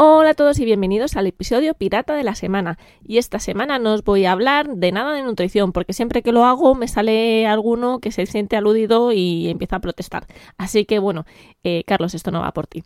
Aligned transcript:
Hola 0.00 0.30
a 0.30 0.34
todos 0.34 0.60
y 0.60 0.64
bienvenidos 0.64 1.16
al 1.16 1.26
episodio 1.26 1.74
Pirata 1.74 2.14
de 2.14 2.22
la 2.22 2.36
Semana. 2.36 2.78
Y 3.04 3.18
esta 3.18 3.40
semana 3.40 3.80
no 3.80 3.94
os 3.94 4.04
voy 4.04 4.26
a 4.26 4.30
hablar 4.30 4.68
de 4.76 4.92
nada 4.92 5.12
de 5.12 5.24
nutrición, 5.24 5.72
porque 5.72 5.92
siempre 5.92 6.22
que 6.22 6.30
lo 6.30 6.44
hago 6.44 6.76
me 6.76 6.86
sale 6.86 7.48
alguno 7.48 7.98
que 7.98 8.12
se 8.12 8.24
siente 8.26 8.56
aludido 8.56 9.10
y 9.10 9.48
empieza 9.48 9.74
a 9.74 9.80
protestar. 9.80 10.28
Así 10.56 10.84
que 10.84 11.00
bueno, 11.00 11.24
eh, 11.64 11.82
Carlos, 11.84 12.14
esto 12.14 12.30
no 12.30 12.42
va 12.42 12.52
por 12.52 12.68
ti. 12.68 12.84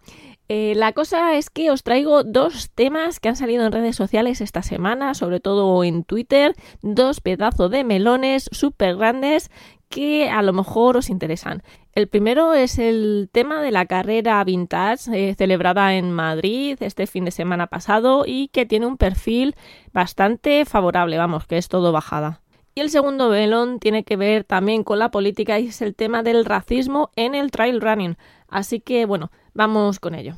Eh, 0.48 0.73
la 0.75 0.93
cosa 0.93 1.37
es 1.37 1.51
que 1.51 1.70
os 1.70 1.83
traigo 1.83 2.25
dos 2.25 2.70
temas 2.70 3.20
que 3.20 3.29
han 3.29 3.37
salido 3.37 3.67
en 3.67 3.73
redes 3.73 3.95
sociales 3.95 4.41
esta 4.41 4.62
semana, 4.62 5.12
sobre 5.12 5.39
todo 5.39 5.84
en 5.84 6.05
Twitter, 6.05 6.55
dos 6.81 7.20
pedazos 7.20 7.70
de 7.70 7.84
melones 7.84 8.48
súper 8.53 8.97
grandes 8.97 9.51
que 9.92 10.30
a 10.30 10.41
lo 10.41 10.55
mejor 10.55 10.96
os 10.96 11.10
interesan. 11.10 11.62
El 11.92 12.09
primero 12.09 12.55
es 12.55 12.78
el 12.78 13.28
tema 13.30 13.60
de 13.60 13.70
la 13.70 13.84
carrera 13.84 14.42
vintage 14.42 15.10
eh, 15.12 15.34
celebrada 15.34 15.95
en 15.95 16.10
Madrid 16.10 16.78
este 16.80 17.06
fin 17.06 17.27
de 17.27 17.30
semana 17.30 17.66
pasado 17.66 18.24
y 18.27 18.48
que 18.48 18.64
tiene 18.64 18.86
un 18.86 18.97
perfil 18.97 19.55
bastante 19.92 20.64
favorable, 20.64 21.19
vamos, 21.19 21.47
que 21.47 21.59
es 21.59 21.69
todo 21.69 21.92
bajada. 21.92 22.41
Y 22.74 22.80
el 22.80 22.88
segundo 22.88 23.28
velón 23.28 23.80
tiene 23.80 24.02
que 24.02 24.16
ver 24.16 24.45
también 24.45 24.83
con 24.83 24.98
la 24.98 25.10
política 25.10 25.60
y 25.60 25.66
es 25.66 25.83
el 25.83 25.95
tema 25.95 26.22
del 26.22 26.47
racismo 26.47 27.11
en 27.14 27.34
el 27.34 27.50
trail 27.50 27.78
running. 27.83 28.16
Así 28.48 28.80
que 28.80 29.05
bueno, 29.05 29.30
vamos 29.52 30.00
con 30.00 30.14
ello. 30.14 30.36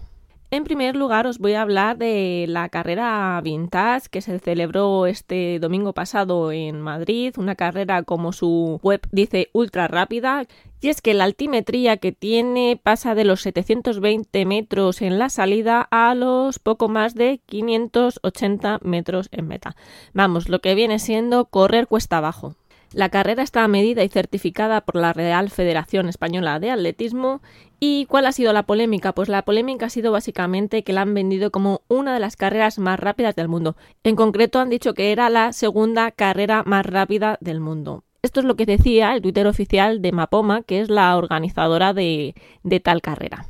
En 0.55 0.63
primer 0.63 0.95
lugar, 0.95 1.27
os 1.27 1.41
voy 1.41 1.55
a 1.55 1.63
hablar 1.63 1.99
de 1.99 2.45
la 2.47 2.69
carrera 2.69 3.41
Vintage 3.43 4.09
que 4.09 4.21
se 4.21 4.39
celebró 4.39 5.07
este 5.07 5.59
domingo 5.59 5.95
pasado 5.95 6.53
en 6.53 6.81
Madrid, 6.81 7.35
una 7.39 7.57
carrera 7.57 8.05
como 8.05 8.33
su 8.33 8.79
web 8.81 9.01
dice 9.11 9.49
ultra 9.53 9.89
rápida, 9.89 10.45
y 10.81 10.91
es 10.91 11.03
que 11.03 11.13
la 11.13 11.25
altimetría 11.25 11.97
que 11.97 12.13
tiene 12.13 12.81
pasa 12.81 13.17
de 13.17 13.25
los 13.25 13.41
720 13.41 14.47
metros 14.47 15.03
en 15.03 15.19
la 15.19 15.29
salida 15.29 15.89
a 15.91 16.15
los 16.15 16.61
poco 16.61 16.89
más 16.89 17.17
de 17.17 17.41
580 17.47 18.79
metros 18.83 19.31
en 19.33 19.49
meta. 19.49 19.75
Vamos, 20.13 20.49
lo 20.49 20.61
que 20.61 20.77
viene 20.77 21.01
siendo 21.01 21.47
correr 21.47 21.89
cuesta 21.89 22.19
abajo. 22.19 22.55
La 22.95 23.09
carrera 23.09 23.43
está 23.43 23.67
medida 23.67 24.05
y 24.05 24.09
certificada 24.09 24.81
por 24.83 24.95
la 24.95 25.13
Real 25.13 25.51
Federación 25.51 26.09
Española 26.09 26.61
de 26.61 26.71
Atletismo. 26.71 27.43
¿Y 27.81 28.07
cuál 28.07 28.25
ha 28.25 28.31
sido 28.31 28.53
la 28.53 28.63
polémica? 28.63 29.13
Pues 29.13 29.29
la 29.29 29.43
polémica 29.43 29.87
ha 29.87 29.91
sido 29.91 30.13
básicamente 30.13 30.85
que 30.85 30.93
la 30.93 31.01
han 31.01 31.13
vendido 31.13 31.51
como 31.51 31.83
una 31.89 32.15
de 32.15 32.21
las 32.21 32.37
carreras 32.37 32.79
más 32.79 33.01
rápidas 33.01 33.35
del 33.35 33.49
mundo. 33.49 33.75
En 34.05 34.15
concreto 34.15 34.61
han 34.61 34.71
dicho 34.71 34.95
que 34.95 35.11
era 35.11 35.29
la 35.29 35.53
segunda 35.53 36.13
carrera 36.13 36.63
más 36.67 36.87
rápida 36.87 37.37
del 37.41 37.59
mundo. 37.59 38.05
Esto 38.23 38.39
es 38.39 38.47
lo 38.47 38.55
que 38.55 38.65
decía 38.65 39.13
el 39.13 39.23
Twitter 39.23 39.49
oficial 39.49 40.01
de 40.01 40.13
Mapoma, 40.13 40.63
que 40.63 40.81
es 40.81 40.89
la 40.89 41.17
organizadora 41.17 41.95
de, 41.95 42.37
de 42.63 42.79
tal 42.79 43.03
carrera. 43.03 43.49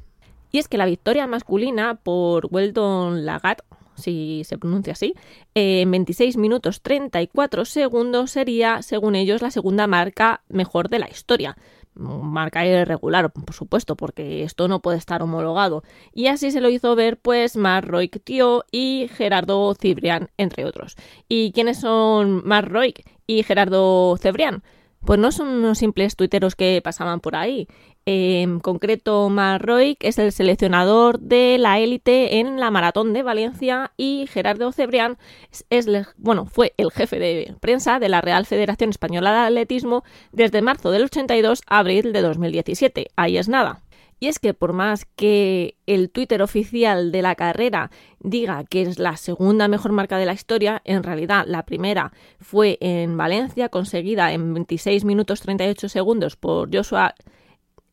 Y 0.53 0.59
es 0.59 0.69
que 0.69 0.79
la 0.79 0.87
victoria 0.87 1.27
masculina 1.27 1.97
por 1.97 2.49
Weldon 2.51 3.27
Lagat 3.27 3.61
si 3.97 4.43
se 4.45 4.59
pronuncia 4.59 4.93
así, 4.93 5.15
en 5.55 5.91
26 5.91 6.37
minutos 6.37 6.83
34 6.83 7.65
segundos 7.65 8.31
sería, 8.31 8.83
según 8.83 9.15
ellos, 9.15 9.43
la 9.43 9.51
segunda 9.51 9.87
marca 9.87 10.43
mejor 10.49 10.89
de 10.89 10.99
la 10.99 11.09
historia. 11.09 11.57
Marca 11.95 12.67
irregular, 12.67 13.33
por 13.33 13.55
supuesto, 13.55 13.97
porque 13.97 14.43
esto 14.43 14.67
no 14.67 14.81
puede 14.81 14.99
estar 14.99 15.23
homologado. 15.23 15.85
Y 16.13 16.27
así 16.27 16.51
se 16.51 16.61
lo 16.61 16.69
hizo 16.69 16.97
ver, 16.97 17.19
pues, 17.19 17.57
Marroik 17.57 18.23
Tio 18.25 18.65
y 18.73 19.09
Gerardo 19.15 19.75
Cibrián, 19.81 20.31
entre 20.37 20.65
otros. 20.65 20.97
¿Y 21.29 21.53
quiénes 21.53 21.79
son 21.79 22.43
Marroik 22.45 23.09
y 23.29 23.45
Gerardo 23.45 24.17
Cebrián? 24.17 24.65
Pues 25.05 25.21
no 25.21 25.31
son 25.31 25.49
unos 25.49 25.79
simples 25.79 26.17
tuiteros 26.17 26.57
que 26.57 26.81
pasaban 26.83 27.21
por 27.21 27.37
ahí. 27.37 27.69
En 28.07 28.61
concreto, 28.61 29.31
Marroy, 29.31 29.97
que 29.97 30.09
es 30.09 30.19
el 30.19 30.31
seleccionador 30.31 31.21
de 31.21 31.57
la 31.59 31.79
élite 31.79 32.39
en 32.39 32.61
la 32.61 32.71
maratón 32.71 33.15
de 33.15 33.23
Valencia, 33.23 33.93
y 33.97 34.27
Gerardo 34.29 34.73
Cebrián 34.73 35.17
es, 35.71 35.89
bueno, 36.19 36.45
fue 36.45 36.75
el 36.77 36.91
jefe 36.91 37.19
de 37.19 37.55
prensa 37.61 37.99
de 37.99 38.11
la 38.11 38.21
Real 38.21 38.45
Federación 38.45 38.91
Española 38.91 39.33
de 39.33 39.39
Atletismo 39.39 40.05
desde 40.33 40.61
marzo 40.61 40.91
del 40.91 41.05
82 41.05 41.63
a 41.67 41.79
abril 41.79 42.13
de 42.13 42.21
2017. 42.21 43.07
Ahí 43.17 43.39
es 43.39 43.49
nada. 43.49 43.81
Y 44.21 44.29
es 44.29 44.39
que 44.39 44.53
por 44.53 44.75
más 44.75 45.07
que 45.17 45.77
el 45.87 46.11
Twitter 46.11 46.43
oficial 46.43 47.11
de 47.11 47.23
la 47.23 47.35
carrera 47.35 47.91
diga 48.21 48.65
que 48.65 48.83
es 48.83 48.99
la 48.99 49.17
segunda 49.17 49.67
mejor 49.67 49.93
marca 49.93 50.19
de 50.19 50.27
la 50.27 50.35
historia, 50.35 50.83
en 50.85 51.03
realidad 51.03 51.45
la 51.47 51.65
primera 51.65 52.13
fue 52.39 52.77
en 52.81 53.17
Valencia, 53.17 53.71
conseguida 53.71 54.33
en 54.33 54.53
26 54.53 55.05
minutos 55.05 55.41
38 55.41 55.89
segundos 55.89 56.37
por 56.37 56.75
Joshua 56.75 57.15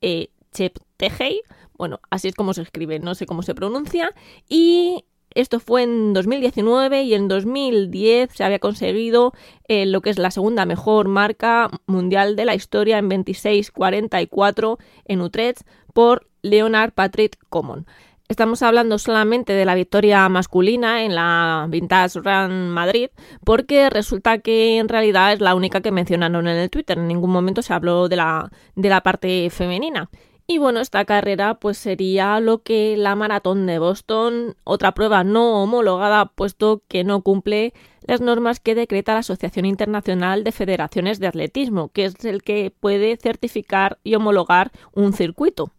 eh, 0.02 0.30
Cheptegei, 0.52 1.42
bueno, 1.78 2.00
así 2.10 2.28
es 2.28 2.36
como 2.36 2.54
se 2.54 2.62
escribe, 2.62 3.00
no 3.00 3.16
sé 3.16 3.26
cómo 3.26 3.44
se 3.44 3.56
pronuncia, 3.56 4.14
y 4.48 5.06
esto 5.34 5.60
fue 5.60 5.84
en 5.84 6.14
2019 6.14 7.04
y 7.04 7.14
en 7.14 7.28
2010 7.28 8.32
se 8.34 8.44
había 8.44 8.60
conseguido 8.60 9.34
eh, 9.68 9.86
lo 9.86 10.02
que 10.02 10.10
es 10.10 10.20
la 10.20 10.32
segunda 10.32 10.66
mejor 10.66 11.08
marca 11.08 11.70
mundial 11.86 12.36
de 12.36 12.46
la 12.46 12.56
historia 12.56 12.98
en 12.98 13.10
26.44 13.10 14.78
en 15.06 15.22
Utrecht 15.22 15.62
por 15.94 16.28
Leonard 16.42 16.92
Patrick 16.92 17.38
Common. 17.50 17.86
Estamos 18.31 18.62
hablando 18.62 18.97
solamente 18.97 19.52
de 19.52 19.66
la 19.66 19.75
victoria 19.75 20.30
masculina 20.30 21.03
en 21.03 21.16
la 21.16 21.68
Vintage 21.69 22.18
Run 22.22 22.69
Madrid, 22.69 23.09
porque 23.44 23.90
resulta 23.90 24.38
que 24.38 24.78
en 24.78 24.88
realidad 24.88 25.34
es 25.34 25.42
la 25.42 25.53
única 25.53 25.81
que 25.81 25.92
mencionaron 25.92 26.47
en 26.47 26.56
el 26.56 26.70
Twitter. 26.70 26.97
En 26.97 27.09
ningún 27.09 27.30
momento 27.30 27.62
se 27.62 27.74
habló 27.74 28.08
de 28.08 28.16
la, 28.16 28.50
de 28.78 28.88
la 28.88 29.03
parte 29.03 29.50
femenina. 29.50 30.09
Y 30.47 30.59
bueno, 30.59 30.80
esta 30.80 31.03
carrera 31.03 31.56
pues 31.56 31.78
sería 31.78 32.40
lo 32.40 32.64
que 32.64 32.96
la 32.96 33.18
maratón 33.18 33.66
de 33.66 33.80
Boston, 33.80 34.56
otra 34.64 34.94
prueba 34.94 35.25
no 35.25 35.62
homologada, 35.62 36.28
puesto 36.28 36.84
que 36.88 37.03
no 37.03 37.24
cumple 37.24 37.74
las 38.08 38.22
normas 38.22 38.62
que 38.62 38.75
decreta 38.75 39.12
la 39.12 39.20
Asociación 39.20 39.66
Internacional 39.66 40.46
de 40.46 40.53
Federaciones 40.53 41.20
de 41.20 41.28
Atletismo, 41.28 41.90
que 41.90 42.06
es 42.06 42.24
el 42.24 42.44
que 42.44 42.74
puede 42.80 43.18
certificar 43.18 44.00
y 44.06 44.16
homologar 44.16 44.72
un 44.94 45.12
circuito. 45.12 45.74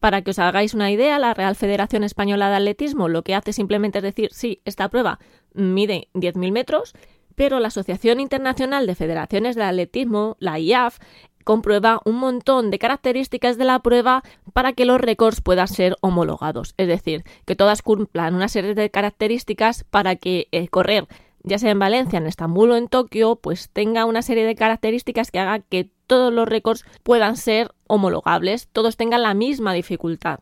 Para 0.00 0.22
que 0.22 0.30
os 0.30 0.38
hagáis 0.38 0.74
una 0.74 0.90
idea, 0.90 1.18
la 1.18 1.34
Real 1.34 1.56
Federación 1.56 2.04
Española 2.04 2.50
de 2.50 2.56
Atletismo 2.56 3.08
lo 3.08 3.22
que 3.22 3.34
hace 3.34 3.52
simplemente 3.52 3.98
es 3.98 4.04
decir, 4.04 4.30
sí, 4.32 4.60
esta 4.64 4.88
prueba 4.88 5.18
mide 5.52 6.08
10.000 6.14 6.52
metros, 6.52 6.94
pero 7.34 7.60
la 7.60 7.68
Asociación 7.68 8.20
Internacional 8.20 8.86
de 8.86 8.94
Federaciones 8.94 9.56
de 9.56 9.64
Atletismo, 9.64 10.36
la 10.40 10.58
IAF, 10.58 10.98
comprueba 11.44 12.00
un 12.04 12.16
montón 12.16 12.70
de 12.70 12.78
características 12.78 13.58
de 13.58 13.64
la 13.64 13.78
prueba 13.80 14.22
para 14.52 14.72
que 14.72 14.86
los 14.86 15.00
récords 15.00 15.40
puedan 15.40 15.68
ser 15.68 15.96
homologados. 16.00 16.74
Es 16.78 16.88
decir, 16.88 17.22
que 17.44 17.54
todas 17.54 17.82
cumplan 17.82 18.34
una 18.34 18.48
serie 18.48 18.74
de 18.74 18.90
características 18.90 19.84
para 19.84 20.16
que 20.16 20.48
eh, 20.52 20.68
correr 20.68 21.06
ya 21.44 21.58
sea 21.58 21.70
en 21.70 21.78
Valencia, 21.78 22.18
en 22.18 22.26
Estambul 22.26 22.72
o 22.72 22.76
en 22.76 22.88
Tokio, 22.88 23.36
pues 23.36 23.70
tenga 23.70 24.06
una 24.06 24.22
serie 24.22 24.44
de 24.44 24.56
características 24.56 25.30
que 25.30 25.38
haga 25.38 25.60
que 25.60 25.90
todos 26.06 26.32
los 26.32 26.48
récords 26.48 26.84
puedan 27.02 27.36
ser 27.36 27.70
homologables, 27.86 28.68
todos 28.72 28.96
tengan 28.96 29.22
la 29.22 29.34
misma 29.34 29.72
dificultad. 29.74 30.40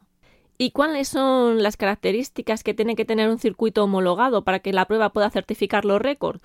¿Y 0.58 0.70
cuáles 0.70 1.08
son 1.08 1.62
las 1.62 1.76
características 1.76 2.62
que 2.62 2.74
tiene 2.74 2.94
que 2.94 3.04
tener 3.04 3.28
un 3.28 3.38
circuito 3.38 3.82
homologado 3.82 4.44
para 4.44 4.60
que 4.60 4.72
la 4.72 4.86
prueba 4.86 5.12
pueda 5.12 5.28
certificar 5.28 5.84
los 5.84 6.00
récords? 6.00 6.40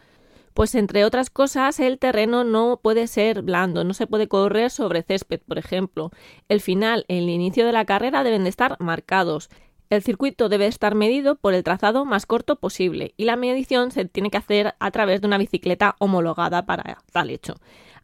Pues 0.56 0.74
entre 0.74 1.06
otras 1.06 1.30
cosas, 1.30 1.80
el 1.80 2.00
terreno 2.00 2.44
no 2.44 2.80
puede 2.82 3.06
ser 3.06 3.44
blando, 3.44 3.84
no 3.84 3.94
se 3.94 4.08
puede 4.08 4.28
correr 4.28 4.72
sobre 4.72 5.04
césped, 5.04 5.42
por 5.48 5.60
ejemplo. 5.60 6.10
El 6.50 6.62
final, 6.62 7.06
el 7.10 7.30
inicio 7.30 7.64
de 7.64 7.74
la 7.74 7.86
carrera 7.86 8.24
deben 8.24 8.44
de 8.44 8.50
estar 8.50 8.76
marcados. 8.80 9.50
El 9.90 10.02
circuito 10.02 10.50
debe 10.50 10.68
estar 10.68 10.96
medido 10.96 11.36
por 11.36 11.54
el 11.54 11.64
trazado 11.64 12.04
más 12.04 12.26
corto 12.26 12.58
posible 12.58 13.14
y 13.16 13.24
la 13.24 13.38
medición 13.38 13.92
se 13.92 14.06
tiene 14.06 14.30
que 14.30 14.38
hacer 14.38 14.76
a 14.80 14.92
través 14.92 15.22
de 15.22 15.28
una 15.28 15.38
bicicleta 15.38 15.96
homologada 16.00 16.66
para 16.66 16.98
tal 17.14 17.30
hecho. 17.30 17.56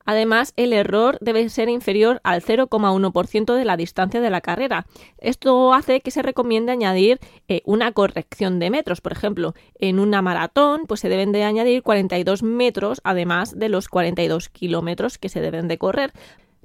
Además, 0.06 0.53
el 0.57 0.74
error 0.74 1.18
debe 1.21 1.47
ser 1.50 1.69
inferior 1.69 2.19
al 2.24 2.41
0,1% 2.41 3.56
de 3.56 3.65
la 3.65 3.77
distancia 3.77 4.19
de 4.21 4.30
la 4.30 4.41
carrera. 4.41 4.85
Esto 5.18 5.74
hace 5.74 6.01
que 6.01 6.12
se 6.12 6.21
recomiende 6.21 6.74
añadir 6.74 7.19
eh, 7.47 7.62
una 7.65 7.91
corrección 7.94 8.59
de 8.59 8.69
metros. 8.69 9.00
Por 9.00 9.13
ejemplo, 9.13 9.53
en 9.79 10.00
una 10.00 10.21
maratón, 10.21 10.88
pues 10.88 11.00
se 11.00 11.09
deben 11.09 11.31
de 11.31 11.44
añadir 11.44 11.83
42 11.83 12.44
metros, 12.44 13.00
además 13.03 13.57
de 13.57 13.69
los 13.69 13.88
42 13.88 14.50
kilómetros 14.50 15.18
que 15.18 15.29
se 15.29 15.41
deben 15.41 15.68
de 15.68 15.77
correr 15.77 16.12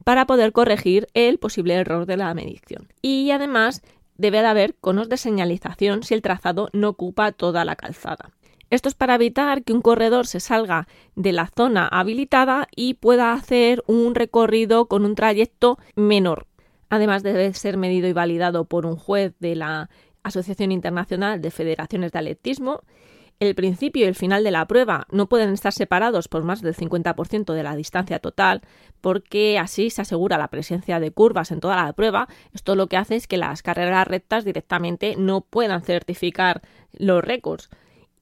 para 0.05 0.27
poder 0.27 0.53
corregir 0.53 1.09
el 1.13 1.39
posible 1.39 1.75
error 1.75 2.07
de 2.07 2.17
la 2.17 2.33
medición. 2.33 2.89
Y 3.03 3.31
además 3.31 3.83
debe 4.19 4.41
de 4.41 4.47
haber 4.47 4.75
conos 4.75 5.09
de 5.09 5.17
señalización 5.17 6.03
si 6.03 6.15
el 6.15 6.23
trazado 6.23 6.69
no 6.73 6.91
ocupa 6.91 7.33
toda 7.33 7.65
la 7.65 7.77
calzada. 7.77 8.33
Esto 8.71 8.91
es 8.91 8.95
para 8.95 9.15
evitar 9.15 9.65
que 9.65 9.73
un 9.73 9.81
corredor 9.81 10.27
se 10.27 10.41
salga 10.41 10.89
de 11.17 11.33
la 11.33 11.51
zona 11.57 11.89
habilitada 11.89 12.69
y 12.77 12.95
pueda 12.95 13.33
hacer 13.33 13.83
un 13.87 14.15
recorrido 14.15 14.87
con 14.87 15.07
un 15.07 15.15
trayecto 15.15 15.79
menor. 15.97 16.47
Además 16.91 17.23
debe 17.23 17.55
ser 17.55 17.79
medido 17.79 18.09
y 18.09 18.13
validado 18.13 18.67
por 18.67 18.85
un 18.85 18.97
juez 18.97 19.35
de 19.39 19.57
la 19.57 19.89
Asociación 20.23 20.73
Internacional 20.73 21.41
de 21.41 21.51
Federaciones 21.51 22.13
de 22.13 22.19
Atletismo, 22.19 22.83
el 23.41 23.55
principio 23.55 24.05
y 24.05 24.09
el 24.09 24.15
final 24.15 24.43
de 24.43 24.51
la 24.51 24.67
prueba 24.67 25.07
no 25.11 25.29
pueden 25.29 25.51
estar 25.51 25.73
separados 25.73 26.29
por 26.29 26.43
más 26.43 26.61
del 26.61 26.75
50% 26.75 27.55
de 27.55 27.63
la 27.63 27.77
distancia 27.77 28.19
total, 28.19 28.63
porque 29.01 29.59
así 29.59 29.91
se 29.91 30.03
asegura 30.03 30.39
la 30.39 30.49
presencia 30.49 30.99
de 30.99 31.13
curvas 31.13 31.53
en 31.53 31.61
toda 31.61 31.77
la 31.77 31.93
prueba. 31.93 32.29
Esto 32.53 32.75
lo 32.75 32.89
que 32.89 32.97
hace 32.97 33.17
es 33.17 33.27
que 33.29 33.37
las 33.37 33.63
carreras 33.63 34.09
rectas 34.09 34.45
directamente 34.45 35.15
no 35.17 35.43
puedan 35.43 35.83
certificar 35.83 36.63
los 36.93 37.23
récords. 37.23 37.71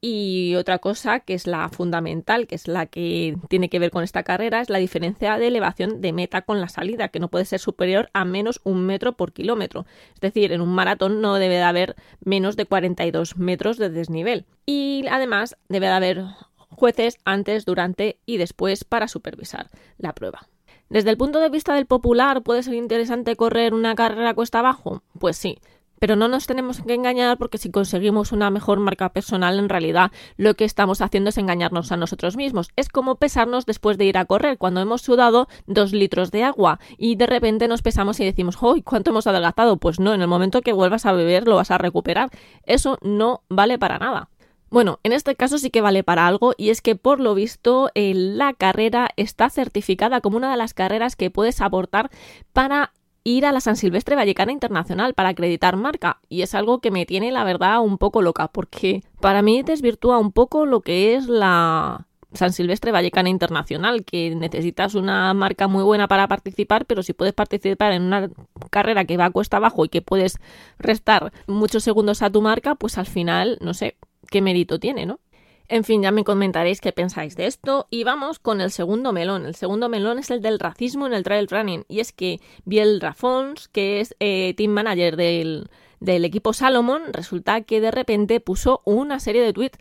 Y 0.01 0.55
otra 0.57 0.79
cosa 0.79 1.21
que 1.21 1.35
es 1.35 1.47
la 1.47 1.69
fundamental, 1.69 2.47
que 2.47 2.55
es 2.55 2.69
la 2.69 2.87
que 2.87 3.37
tiene 3.49 3.69
que 3.69 3.79
ver 3.79 3.91
con 3.91 4.05
esta 4.05 4.23
carrera, 4.23 4.61
es 4.61 4.71
la 4.71 4.79
diferencia 4.79 5.39
de 5.39 5.49
elevación 5.49 6.01
de 6.01 6.13
meta 6.13 6.43
con 6.43 6.61
la 6.61 6.69
salida, 6.69 7.09
que 7.09 7.21
no 7.21 7.29
puede 7.29 7.45
ser 7.45 7.61
superior 7.61 8.11
a 8.13 8.25
menos 8.25 8.61
un 8.65 8.87
metro 8.87 9.17
por 9.17 9.33
kilómetro. 9.33 9.87
Es 10.15 10.21
decir, 10.21 10.53
en 10.53 10.61
un 10.61 10.75
maratón 10.75 11.21
no 11.21 11.35
debe 11.37 11.57
de 11.57 11.63
haber 11.63 11.97
menos 12.25 12.57
de 12.57 12.67
42 12.67 13.37
metros 13.37 13.79
de 13.79 13.91
desnivel. 13.91 14.47
Y 14.67 15.05
además 15.11 15.57
debe 15.69 15.87
de 15.87 15.93
haber 15.93 16.25
jueces 16.57 17.19
antes, 17.25 17.65
durante 17.65 18.19
y 18.27 18.37
después 18.37 18.85
para 18.85 19.09
supervisar 19.09 19.69
la 19.99 20.15
prueba. 20.15 20.49
Desde 20.89 21.11
el 21.11 21.17
punto 21.17 21.41
de 21.41 21.49
vista 21.49 21.75
del 21.75 21.87
popular, 21.87 22.43
¿puede 22.43 22.63
ser 22.63 22.75
interesante 22.75 23.35
correr 23.35 23.75
una 23.75 23.97
carrera 23.97 24.35
cuesta 24.35 24.61
abajo? 24.61 25.03
Pues 25.19 25.37
sí, 25.37 25.59
pero 25.99 26.17
no 26.17 26.29
nos 26.29 26.47
tenemos 26.47 26.81
que 26.83 26.95
engañar 26.95 27.39
porque 27.39 27.59
si 27.59 27.71
conseguimos 27.71 28.33
una 28.33 28.51
mejor 28.51 28.81
marca 28.81 29.11
personal, 29.11 29.59
en 29.59 29.69
realidad 29.69 30.13
lo 30.37 30.55
que 30.55 30.65
estamos 30.65 31.01
haciendo 31.01 31.31
es 31.31 31.39
engañarnos 31.39 31.93
a 31.93 31.97
nosotros 31.97 32.37
mismos. 32.37 32.71
Es 32.77 32.89
como 32.89 33.17
pesarnos 33.17 33.67
después 33.67 33.99
de 33.99 34.07
ir 34.07 34.19
a 34.19 34.25
correr, 34.25 34.59
cuando 34.59 34.81
hemos 34.81 35.03
sudado 35.03 35.49
dos 35.67 35.93
litros 35.93 36.31
de 36.31 36.45
agua 36.45 36.81
y 36.99 37.17
de 37.17 37.27
repente 37.27 37.69
nos 37.69 37.83
pesamos 37.83 38.21
y 38.21 38.25
decimos, 38.25 38.57
¡Uy! 38.61 38.83
¿Cuánto 38.83 39.11
hemos 39.11 39.27
adelgazado? 39.27 39.77
Pues 39.77 40.01
no, 40.01 40.15
en 40.15 40.23
el 40.23 40.29
momento 40.29 40.63
que 40.63 40.73
vuelvas 40.73 41.07
a 41.07 41.13
beber 41.13 41.47
lo 41.47 41.57
vas 41.57 41.71
a 41.71 41.79
recuperar. 41.79 42.31
Eso 42.65 42.99
no 43.03 43.43
vale 43.49 43.79
para 43.79 43.99
nada. 43.99 44.29
Bueno, 44.69 44.99
en 45.05 45.13
este 45.13 45.37
caso 45.37 45.59
sí 45.59 45.71
que 45.71 45.81
vale 45.81 46.03
para 46.03 46.27
algo 46.27 46.53
y 46.57 46.71
es 46.71 46.83
que 46.83 46.97
por 46.97 47.21
lo 47.21 47.35
visto 47.35 47.89
eh, 47.95 48.13
la 48.15 48.53
carrera 48.53 49.11
está 49.17 49.49
certificada 49.49 50.21
como 50.21 50.37
una 50.37 50.51
de 50.51 50.57
las 50.57 50.75
carreras 50.75 51.15
que 51.15 51.31
puedes 51.31 51.61
aportar 51.61 52.11
para 52.53 52.93
ir 53.27 53.45
a 53.45 53.51
la 53.51 53.61
San 53.61 53.77
Silvestre 53.77 54.15
Vallecana 54.15 54.53
Internacional 54.53 55.13
para 55.15 55.31
acreditar 55.31 55.77
marca. 55.77 56.21
Y 56.29 56.43
es 56.43 56.55
algo 56.55 56.81
que 56.81 56.93
me 56.93 57.07
tiene, 57.07 57.33
la 57.33 57.43
verdad, 57.43 57.81
un 57.81 57.99
poco 57.99 58.23
loca, 58.23 58.47
porque 58.49 59.03
para 59.21 59.43
mí 59.43 59.63
desvirtúa 59.63 60.19
un 60.19 60.31
poco 60.31 60.65
lo 60.65 60.81
que 60.81 61.17
es 61.17 61.27
la 61.27 62.07
San 62.33 62.53
Silvestre 62.53 62.93
Vallecana 62.93 63.29
Internacional, 63.29 64.05
que 64.05 64.33
necesitas 64.37 64.95
una 64.95 65.35
marca 65.35 65.67
muy 65.67 65.83
buena 65.83 66.07
para 66.07 66.29
participar, 66.29 66.87
pero 66.87 67.03
si 67.03 67.15
puedes 67.15 67.35
participar 67.35 67.93
en 67.93 68.03
una 68.03 68.31
carrera 68.71 69.05
que 69.05 69.17
va 69.17 69.25
a 69.25 69.31
cuesta 69.31 69.57
abajo 69.57 69.85
y 69.85 69.89
que 69.89 70.03
puedes 70.03 70.39
restar 70.79 71.33
muchos 71.49 71.83
segundos 71.83 72.23
a 72.23 72.31
tu 72.31 72.43
marca, 72.43 72.77
pues 72.77 72.97
al 72.97 73.07
final, 73.07 73.59
no 73.61 73.75
sé 73.75 73.97
qué 74.31 74.41
mérito 74.41 74.79
tiene, 74.79 75.05
¿no? 75.05 75.19
En 75.69 75.83
fin, 75.83 76.03
ya 76.03 76.13
me 76.13 76.23
comentaréis 76.23 76.81
qué 76.81 76.93
pensáis 76.93 77.35
de 77.37 77.47
esto. 77.47 77.89
Y 77.91 78.05
vamos 78.05 78.39
con 78.39 78.61
el 78.61 78.71
segundo 78.71 79.13
melón. 79.13 79.47
El 79.47 79.57
segundo 79.57 79.89
melón 79.89 80.19
es 80.19 80.31
el 80.31 80.41
del 80.41 80.61
racismo 80.61 81.07
en 81.07 81.15
el 81.15 81.25
trail 81.25 81.49
running. 81.49 81.85
Y 81.89 82.01
es 82.01 82.13
que 82.13 82.41
Biel 82.65 83.01
Rafons, 83.01 83.69
que 83.69 84.01
es 84.01 84.15
eh, 84.21 84.55
team 84.57 84.71
manager 84.71 85.17
del, 85.17 85.69
equipo 86.01 86.53
Salomon, 86.53 87.13
resulta 87.13 87.63
que 87.63 87.81
de 87.81 87.91
repente 87.91 88.39
puso 88.39 88.83
una 88.85 89.19
serie 89.19 89.43
de 89.43 89.53
tweets 89.53 89.79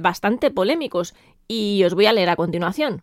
bastante 0.00 0.50
polémicos. 0.50 1.14
Y 1.48 1.84
os 1.84 1.94
voy 1.94 2.06
a 2.06 2.14
leer 2.14 2.30
a 2.30 2.36
continuación. 2.36 3.02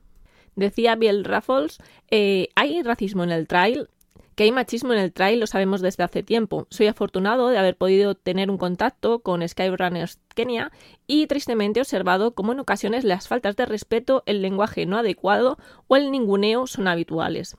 Decía 0.55 0.95
Biel 0.95 1.23
Raffles, 1.23 1.77
eh, 2.09 2.49
¿hay 2.55 2.81
racismo 2.83 3.23
en 3.23 3.31
el 3.31 3.47
trail? 3.47 3.89
Que 4.35 4.45
hay 4.45 4.51
machismo 4.51 4.93
en 4.93 4.99
el 4.99 5.13
trail 5.13 5.39
lo 5.39 5.47
sabemos 5.47 5.81
desde 5.81 6.03
hace 6.03 6.23
tiempo. 6.23 6.67
Soy 6.69 6.87
afortunado 6.87 7.49
de 7.49 7.57
haber 7.57 7.77
podido 7.77 8.15
tener 8.15 8.49
un 8.49 8.57
contacto 8.57 9.19
con 9.19 9.47
Skyrunners 9.47 10.19
Kenia 10.33 10.71
y 11.05 11.27
tristemente 11.27 11.79
observado 11.79 12.33
cómo 12.33 12.51
en 12.51 12.59
ocasiones 12.59 13.03
las 13.03 13.27
faltas 13.27 13.55
de 13.55 13.65
respeto, 13.65 14.23
el 14.25 14.41
lenguaje 14.41 14.85
no 14.85 14.97
adecuado 14.97 15.57
o 15.87 15.95
el 15.95 16.11
ninguneo 16.11 16.65
son 16.67 16.87
habituales. 16.87 17.57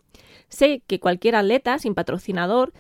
Sé 0.49 0.83
que 0.87 1.01
cualquier 1.01 1.37
atleta 1.37 1.79
sin 1.79 1.95
patrocinador 1.95 2.73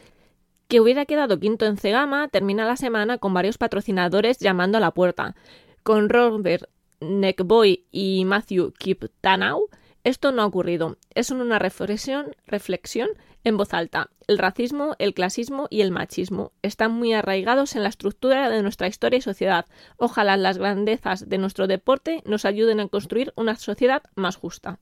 que 0.67 0.81
hubiera 0.81 1.06
quedado 1.06 1.38
quinto 1.38 1.67
en 1.67 1.76
Cegama 1.76 2.29
termina 2.29 2.64
la 2.64 2.76
semana 2.76 3.19
con 3.19 3.35
varios 3.35 3.58
patrocinadores 3.58 4.38
llamando 4.38 4.79
a 4.79 4.81
la 4.81 4.91
puerta. 4.91 5.37
Con 5.82 6.08
Robert 6.08 6.69
Neckboy 7.00 7.87
y 7.93 8.25
Matthew 8.25 8.73
Kiptanau 8.73 9.69
esto 10.05 10.32
no 10.32 10.43
ha 10.43 10.46
ocurrido. 10.46 10.99
Es 11.14 11.31
una 11.31 11.58
reflexión 11.58 13.08
en 13.44 13.56
voz 13.56 13.75
alta. 13.75 14.11
El 14.26 14.38
racismo, 14.38 14.96
el 14.99 15.14
clasismo 15.14 15.67
y 15.70 15.82
el 15.82 15.91
machismo 15.91 16.52
están 16.62 16.93
muy 16.93 17.12
arraigados 17.12 17.76
en 17.76 17.82
la 17.82 17.91
estructura 17.91 18.49
de 18.50 18.62
nuestra 18.62 18.88
historia 18.88 19.19
y 19.19 19.23
sociedad. 19.23 19.67
Ojalá 19.96 20.37
las 20.37 20.58
grandezas 20.58 21.29
de 21.29 21.38
nuestro 21.38 21.67
deporte 21.67 22.23
nos 22.25 22.44
ayuden 22.44 22.81
a 22.81 22.88
construir 22.88 23.32
una 23.37 23.56
sociedad 23.56 24.02
más 24.14 24.37
justa. 24.37 24.81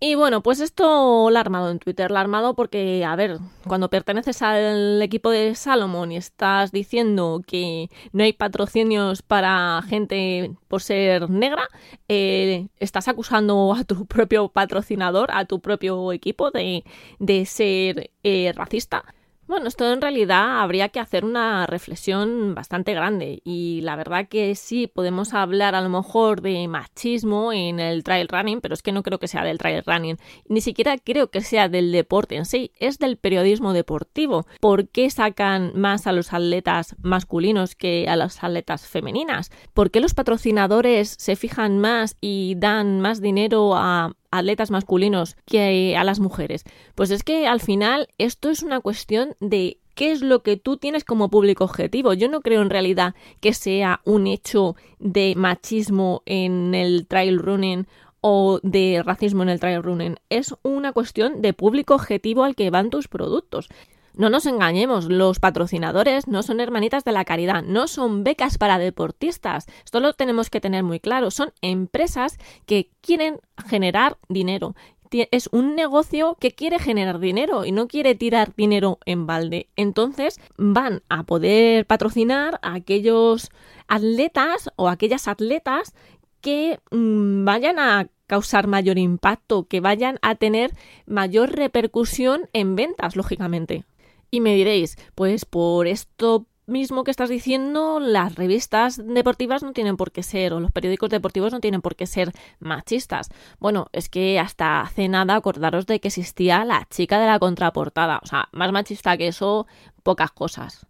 Y 0.00 0.16
bueno, 0.16 0.42
pues 0.42 0.60
esto 0.60 1.30
lo 1.30 1.36
ha 1.38 1.40
armado 1.40 1.70
en 1.70 1.78
Twitter, 1.78 2.10
lo 2.10 2.18
ha 2.18 2.20
armado 2.20 2.54
porque, 2.54 3.04
a 3.06 3.16
ver, 3.16 3.38
cuando 3.66 3.88
perteneces 3.88 4.42
al 4.42 5.00
equipo 5.00 5.30
de 5.30 5.54
Salomon 5.54 6.12
y 6.12 6.16
estás 6.16 6.72
diciendo 6.72 7.40
que 7.46 7.88
no 8.12 8.22
hay 8.24 8.34
patrocinios 8.34 9.22
para 9.22 9.80
gente 9.88 10.56
por 10.68 10.82
ser 10.82 11.30
negra, 11.30 11.68
eh, 12.08 12.68
estás 12.80 13.08
acusando 13.08 13.72
a 13.74 13.84
tu 13.84 14.04
propio 14.06 14.48
patrocinador, 14.48 15.30
a 15.32 15.46
tu 15.46 15.60
propio 15.60 16.12
equipo 16.12 16.50
de, 16.50 16.84
de 17.18 17.46
ser 17.46 18.10
eh, 18.24 18.52
racista. 18.54 19.04
Bueno, 19.46 19.68
esto 19.68 19.92
en 19.92 20.00
realidad 20.00 20.62
habría 20.62 20.88
que 20.88 21.00
hacer 21.00 21.22
una 21.22 21.66
reflexión 21.66 22.54
bastante 22.54 22.94
grande 22.94 23.42
y 23.44 23.82
la 23.82 23.94
verdad 23.94 24.26
que 24.26 24.54
sí 24.54 24.86
podemos 24.86 25.34
hablar 25.34 25.74
a 25.74 25.82
lo 25.82 25.90
mejor 25.90 26.40
de 26.40 26.66
machismo 26.66 27.52
en 27.52 27.78
el 27.78 28.04
trail 28.04 28.26
running, 28.28 28.62
pero 28.62 28.72
es 28.72 28.80
que 28.80 28.90
no 28.90 29.02
creo 29.02 29.18
que 29.18 29.28
sea 29.28 29.44
del 29.44 29.58
trail 29.58 29.82
running, 29.84 30.16
ni 30.48 30.62
siquiera 30.62 30.96
creo 30.96 31.30
que 31.30 31.42
sea 31.42 31.68
del 31.68 31.92
deporte 31.92 32.36
en 32.36 32.46
sí, 32.46 32.72
es 32.80 32.98
del 32.98 33.18
periodismo 33.18 33.74
deportivo. 33.74 34.46
¿Por 34.60 34.88
qué 34.88 35.10
sacan 35.10 35.72
más 35.74 36.06
a 36.06 36.12
los 36.12 36.32
atletas 36.32 36.96
masculinos 37.02 37.74
que 37.74 38.08
a 38.08 38.16
las 38.16 38.42
atletas 38.42 38.86
femeninas? 38.86 39.50
¿Por 39.74 39.90
qué 39.90 40.00
los 40.00 40.14
patrocinadores 40.14 41.16
se 41.18 41.36
fijan 41.36 41.78
más 41.78 42.16
y 42.22 42.54
dan 42.56 43.02
más 43.02 43.20
dinero 43.20 43.74
a 43.76 44.14
atletas 44.38 44.70
masculinos 44.70 45.36
que 45.46 45.96
a 45.96 46.04
las 46.04 46.20
mujeres? 46.20 46.64
Pues 46.94 47.10
es 47.10 47.22
que 47.22 47.46
al 47.46 47.60
final 47.60 48.08
esto 48.18 48.50
es 48.50 48.62
una 48.62 48.80
cuestión 48.80 49.34
de 49.40 49.78
qué 49.94 50.12
es 50.12 50.22
lo 50.22 50.42
que 50.42 50.56
tú 50.56 50.76
tienes 50.76 51.04
como 51.04 51.30
público 51.30 51.64
objetivo. 51.64 52.14
Yo 52.14 52.28
no 52.28 52.40
creo 52.40 52.62
en 52.62 52.70
realidad 52.70 53.14
que 53.40 53.54
sea 53.54 54.00
un 54.04 54.26
hecho 54.26 54.76
de 54.98 55.34
machismo 55.36 56.22
en 56.26 56.74
el 56.74 57.06
trail 57.06 57.38
running 57.38 57.86
o 58.20 58.58
de 58.62 59.02
racismo 59.04 59.42
en 59.42 59.50
el 59.50 59.60
trail 59.60 59.82
running. 59.82 60.16
Es 60.30 60.54
una 60.62 60.92
cuestión 60.92 61.42
de 61.42 61.52
público 61.52 61.94
objetivo 61.94 62.44
al 62.44 62.54
que 62.54 62.70
van 62.70 62.90
tus 62.90 63.08
productos. 63.08 63.68
No 64.16 64.30
nos 64.30 64.46
engañemos, 64.46 65.06
los 65.06 65.40
patrocinadores 65.40 66.28
no 66.28 66.44
son 66.44 66.60
hermanitas 66.60 67.04
de 67.04 67.10
la 67.10 67.24
caridad, 67.24 67.64
no 67.64 67.88
son 67.88 68.22
becas 68.22 68.58
para 68.58 68.78
deportistas. 68.78 69.66
Esto 69.84 69.98
lo 69.98 70.12
tenemos 70.12 70.50
que 70.50 70.60
tener 70.60 70.84
muy 70.84 71.00
claro. 71.00 71.32
Son 71.32 71.52
empresas 71.62 72.38
que 72.64 72.90
quieren 73.00 73.40
generar 73.66 74.16
dinero. 74.28 74.76
Es 75.10 75.48
un 75.52 75.74
negocio 75.74 76.36
que 76.40 76.52
quiere 76.52 76.78
generar 76.78 77.18
dinero 77.18 77.64
y 77.64 77.72
no 77.72 77.88
quiere 77.88 78.14
tirar 78.14 78.54
dinero 78.56 78.98
en 79.04 79.26
balde. 79.26 79.68
Entonces 79.74 80.40
van 80.56 81.02
a 81.08 81.24
poder 81.24 81.86
patrocinar 81.86 82.60
a 82.62 82.74
aquellos 82.74 83.50
atletas 83.88 84.70
o 84.76 84.88
aquellas 84.88 85.26
atletas 85.26 85.94
que 86.40 86.78
mm, 86.90 87.44
vayan 87.44 87.78
a 87.78 88.08
causar 88.26 88.66
mayor 88.68 88.98
impacto, 88.98 89.66
que 89.66 89.80
vayan 89.80 90.18
a 90.22 90.34
tener 90.36 90.72
mayor 91.06 91.52
repercusión 91.52 92.48
en 92.52 92.76
ventas, 92.76 93.16
lógicamente. 93.16 93.84
Y 94.30 94.40
me 94.40 94.54
diréis, 94.54 94.96
pues 95.14 95.44
por 95.44 95.86
esto 95.86 96.46
mismo 96.66 97.04
que 97.04 97.10
estás 97.10 97.28
diciendo, 97.28 98.00
las 98.00 98.34
revistas 98.36 99.00
deportivas 99.04 99.62
no 99.62 99.72
tienen 99.72 99.96
por 99.96 100.12
qué 100.12 100.22
ser, 100.22 100.52
o 100.52 100.60
los 100.60 100.72
periódicos 100.72 101.10
deportivos 101.10 101.52
no 101.52 101.60
tienen 101.60 101.82
por 101.82 101.96
qué 101.96 102.06
ser 102.06 102.32
machistas. 102.58 103.28
Bueno, 103.58 103.88
es 103.92 104.08
que 104.08 104.38
hasta 104.38 104.80
hace 104.80 105.08
nada 105.08 105.36
acordaros 105.36 105.86
de 105.86 106.00
que 106.00 106.08
existía 106.08 106.64
la 106.64 106.86
chica 106.90 107.18
de 107.18 107.26
la 107.26 107.38
contraportada. 107.38 108.20
O 108.22 108.26
sea, 108.26 108.48
más 108.52 108.72
machista 108.72 109.16
que 109.16 109.28
eso, 109.28 109.66
pocas 110.02 110.30
cosas. 110.32 110.86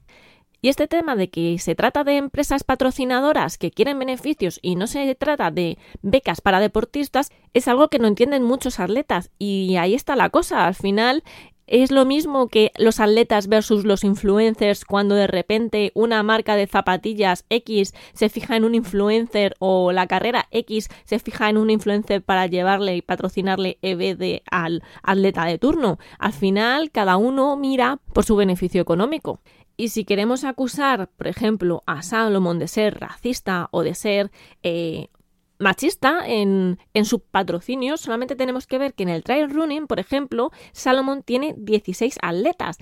Y 0.65 0.71
este 0.71 0.89
tema 0.89 1.15
de 1.15 1.29
que 1.29 1.59
se 1.59 1.75
trata 1.75 2.05
de 2.05 2.17
empresas 2.17 2.65
patrocinadoras 2.65 3.59
que 3.59 3.71
quieren 3.71 3.99
beneficios 3.99 4.59
y 4.63 4.77
no 4.77 4.87
se 4.87 5.15
trata 5.15 5.51
de 5.51 5.77
becas 6.01 6.41
para 6.41 6.59
deportistas 6.59 7.31
es 7.53 7.69
algo 7.69 7.89
que 7.89 7.99
no 7.99 8.09
entienden 8.09 8.43
muchos 8.43 8.81
atletas. 8.81 9.31
Y 9.39 9.77
ahí 9.77 9.95
está 9.95 10.17
la 10.17 10.31
cosa. 10.31 10.67
Al 10.67 10.75
final 10.75 11.23
es 11.67 11.91
lo 11.91 12.05
mismo 12.05 12.49
que 12.49 12.73
los 12.77 13.01
atletas 13.01 13.49
versus 13.49 13.85
los 13.85 14.05
influencers 14.05 14.85
cuando 14.85 15.15
de 15.15 15.27
repente 15.27 15.93
una 15.95 16.23
marca 16.23 16.57
de 16.57 16.67
zapatillas 16.67 17.45
X 17.49 17.95
se 18.13 18.29
fija 18.29 18.57
en 18.57 18.65
un 18.65 18.75
influencer 18.75 19.55
o 19.59 19.93
la 19.93 20.07
carrera 20.07 20.47
X 20.51 20.89
se 21.05 21.19
fija 21.19 21.49
en 21.49 21.57
un 21.57 21.71
influencer 21.71 22.23
para 22.23 22.47
llevarle 22.47 22.97
y 22.97 23.03
patrocinarle 23.03 23.79
EBD 23.83 24.43
al 24.51 24.83
atleta 25.03 25.45
de 25.47 25.59
turno. 25.59 25.99
Al 26.19 26.33
final 26.33 26.91
cada 26.91 27.17
uno 27.17 27.57
mira 27.57 27.99
por 28.13 28.25
su 28.25 28.37
beneficio 28.37 28.83
económico. 28.83 29.41
Y 29.77 29.89
si 29.89 30.05
queremos 30.05 30.45
acusar, 30.45 31.09
por 31.17 31.27
ejemplo, 31.27 31.83
a 31.87 32.03
Salomon 32.03 32.61
de 32.61 32.69
ser 32.69 33.01
racista 33.01 33.69
o 33.73 33.83
de 33.83 33.95
ser 33.95 34.31
eh, 34.63 35.09
machista 35.59 36.27
en, 36.27 36.79
en, 36.95 37.05
su 37.05 37.21
patrocinio, 37.21 37.97
solamente 37.97 38.37
tenemos 38.37 38.67
que 38.67 38.79
ver 38.79 38.95
que 38.95 39.05
en 39.05 39.09
el 39.09 39.23
trail 39.23 39.51
running, 39.51 39.87
por 39.87 40.01
ejemplo, 40.01 40.51
Salomon 40.73 41.23
tiene 41.23 41.55
16 41.57 42.19
atletas. 42.23 42.79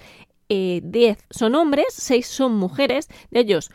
10 0.49 0.85
eh, 0.95 1.17
son 1.31 1.55
hombres, 1.55 1.87
6 1.91 2.27
son 2.27 2.57
mujeres. 2.57 3.09
De 3.31 3.41
ellos, 3.41 3.71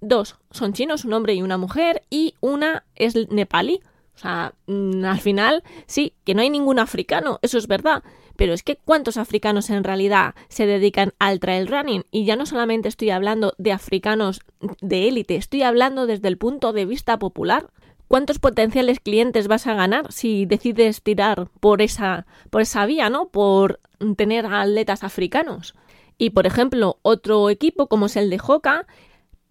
dos 0.00 0.36
son 0.50 0.72
chinos, 0.72 1.04
un 1.04 1.12
hombre 1.12 1.34
y 1.34 1.42
una 1.42 1.58
mujer, 1.58 2.02
y 2.10 2.34
una 2.40 2.84
es 2.94 3.14
nepalí. 3.30 3.80
O 4.14 4.18
sea, 4.18 4.54
mm, 4.66 5.04
al 5.04 5.20
final, 5.20 5.64
sí, 5.86 6.14
que 6.24 6.34
no 6.34 6.42
hay 6.42 6.50
ningún 6.50 6.78
africano, 6.78 7.38
eso 7.42 7.58
es 7.58 7.66
verdad. 7.66 8.02
Pero 8.36 8.52
es 8.54 8.62
que 8.62 8.76
¿cuántos 8.76 9.16
africanos 9.16 9.70
en 9.70 9.84
realidad 9.84 10.34
se 10.48 10.66
dedican 10.66 11.12
al 11.18 11.40
trail 11.40 11.66
running? 11.66 12.04
Y 12.10 12.24
ya 12.24 12.36
no 12.36 12.46
solamente 12.46 12.88
estoy 12.88 13.10
hablando 13.10 13.54
de 13.58 13.72
africanos 13.72 14.40
de 14.80 15.08
élite, 15.08 15.36
estoy 15.36 15.62
hablando 15.62 16.06
desde 16.06 16.28
el 16.28 16.38
punto 16.38 16.72
de 16.72 16.86
vista 16.86 17.18
popular. 17.18 17.70
¿Cuántos 18.10 18.40
potenciales 18.40 18.98
clientes 18.98 19.46
vas 19.46 19.68
a 19.68 19.74
ganar 19.74 20.10
si 20.10 20.44
decides 20.44 21.00
tirar 21.00 21.46
por 21.60 21.80
esa, 21.80 22.26
por 22.50 22.60
esa 22.60 22.84
vía, 22.84 23.08
¿no? 23.08 23.28
Por 23.28 23.78
tener 24.16 24.46
atletas 24.46 25.04
africanos. 25.04 25.76
Y 26.18 26.30
por 26.30 26.44
ejemplo, 26.44 26.98
otro 27.02 27.50
equipo 27.50 27.86
como 27.86 28.06
es 28.06 28.16
el 28.16 28.28
de 28.28 28.38
Joca 28.38 28.88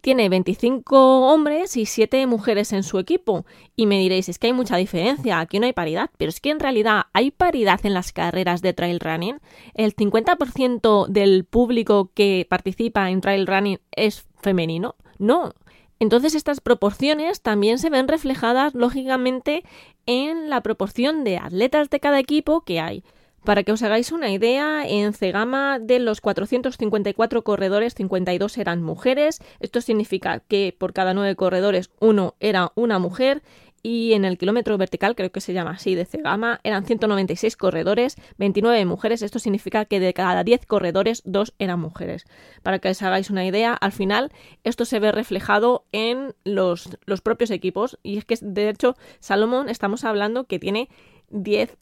tiene 0.02 0.28
25 0.28 1.32
hombres 1.32 1.74
y 1.78 1.86
7 1.86 2.26
mujeres 2.26 2.74
en 2.74 2.82
su 2.82 2.98
equipo. 2.98 3.46
Y 3.76 3.86
me 3.86 3.98
diréis, 3.98 4.28
es 4.28 4.38
que 4.38 4.48
hay 4.48 4.52
mucha 4.52 4.76
diferencia, 4.76 5.40
aquí 5.40 5.58
no 5.58 5.64
hay 5.64 5.72
paridad. 5.72 6.10
Pero 6.18 6.28
es 6.28 6.38
que 6.40 6.50
en 6.50 6.60
realidad 6.60 7.04
hay 7.14 7.30
paridad 7.30 7.80
en 7.84 7.94
las 7.94 8.12
carreras 8.12 8.60
de 8.60 8.74
trail 8.74 9.00
running. 9.00 9.40
El 9.72 9.96
50% 9.96 11.06
del 11.06 11.46
público 11.46 12.10
que 12.12 12.46
participa 12.46 13.08
en 13.08 13.22
trail 13.22 13.46
running 13.46 13.78
es 13.92 14.26
femenino. 14.42 14.96
No. 15.18 15.54
Entonces 16.00 16.34
estas 16.34 16.60
proporciones 16.60 17.42
también 17.42 17.78
se 17.78 17.90
ven 17.90 18.08
reflejadas 18.08 18.74
lógicamente 18.74 19.62
en 20.06 20.48
la 20.48 20.62
proporción 20.62 21.24
de 21.24 21.36
atletas 21.36 21.90
de 21.90 22.00
cada 22.00 22.18
equipo 22.18 22.62
que 22.62 22.80
hay. 22.80 23.04
Para 23.44 23.62
que 23.62 23.72
os 23.72 23.82
hagáis 23.82 24.12
una 24.12 24.30
idea, 24.30 24.86
en 24.86 25.14
Cegama 25.14 25.78
de 25.78 25.98
los 25.98 26.20
454 26.20 27.42
corredores, 27.42 27.94
52 27.94 28.58
eran 28.58 28.82
mujeres. 28.82 29.38
Esto 29.60 29.80
significa 29.80 30.40
que 30.40 30.74
por 30.76 30.92
cada 30.92 31.14
nueve 31.14 31.36
corredores 31.36 31.90
uno 32.00 32.34
era 32.40 32.72
una 32.74 32.98
mujer. 32.98 33.42
Y 33.82 34.12
en 34.12 34.24
el 34.24 34.36
kilómetro 34.36 34.76
vertical, 34.76 35.16
creo 35.16 35.32
que 35.32 35.40
se 35.40 35.52
llama 35.54 35.72
así, 35.72 35.94
de 35.94 36.04
Cegama, 36.04 36.60
eran 36.64 36.84
196 36.84 37.56
corredores, 37.56 38.16
29 38.36 38.84
mujeres. 38.84 39.22
Esto 39.22 39.38
significa 39.38 39.86
que 39.86 40.00
de 40.00 40.12
cada 40.12 40.44
10 40.44 40.66
corredores, 40.66 41.22
dos 41.24 41.54
eran 41.58 41.80
mujeres. 41.80 42.26
Para 42.62 42.78
que 42.78 42.90
os 42.90 43.02
hagáis 43.02 43.30
una 43.30 43.44
idea, 43.46 43.72
al 43.72 43.92
final 43.92 44.32
esto 44.64 44.84
se 44.84 45.00
ve 45.00 45.12
reflejado 45.12 45.86
en 45.92 46.34
los, 46.44 46.98
los 47.06 47.22
propios 47.22 47.50
equipos. 47.50 47.98
Y 48.02 48.18
es 48.18 48.24
que, 48.26 48.36
de 48.40 48.68
hecho, 48.68 48.96
Salomón 49.18 49.68
estamos 49.68 50.04
hablando 50.04 50.44
que 50.44 50.58
tiene 50.58 50.90
10 51.30 51.76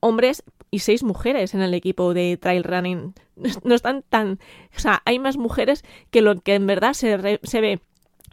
hombres 0.00 0.42
y 0.70 0.80
seis 0.80 1.02
mujeres 1.02 1.54
en 1.54 1.62
el 1.62 1.74
equipo 1.74 2.12
de 2.14 2.36
trail 2.36 2.64
running. 2.64 3.14
No 3.64 3.74
están 3.74 4.02
tan... 4.08 4.38
O 4.74 4.80
sea, 4.80 5.02
hay 5.04 5.18
más 5.18 5.36
mujeres 5.36 5.84
que 6.10 6.22
lo 6.22 6.40
que 6.40 6.54
en 6.54 6.66
verdad 6.66 6.94
se, 6.94 7.38
se 7.42 7.60
ve 7.60 7.80